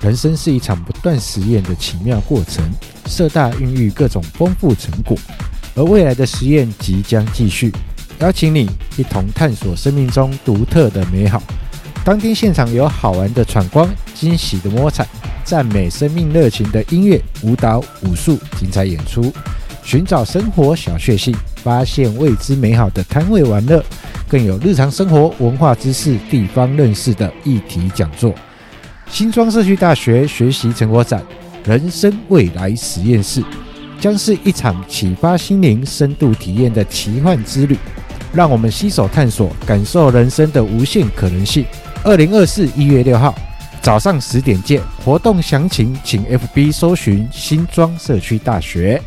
[0.00, 2.64] 人生是一场不断实验的奇妙过程，
[3.06, 5.14] 社大孕育各种丰富成果，
[5.74, 7.70] 而未来的实验即将继续。
[8.18, 11.42] 邀请你一同探索生命中独特的美好。
[12.02, 15.06] 当天现场有好玩的闯关、惊喜的摸彩、
[15.44, 19.30] 赞美生命热情的音乐、舞蹈、武术精彩演出，
[19.82, 23.84] 寻找生活小确幸，发现未知美好的摊位玩乐，
[24.26, 28.34] 更有日常生活、文化知识、地方认识的议题讲座。
[29.10, 31.22] 新庄社区大学学习成果展，
[31.64, 33.42] 人生未来实验室，
[33.98, 37.76] 将是一场启发心灵、深度体验的奇幻之旅。
[38.32, 41.66] 让我们携手探索，感受人生的无限可能性。
[42.04, 43.34] 二零二四一月六号
[43.82, 44.80] 早上十点见。
[45.04, 49.02] 活动详情请 FB 搜寻新庄社区大学。